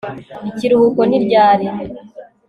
ikiruhuko 0.49 1.01
ni 1.09 1.17
ryari 1.25 1.65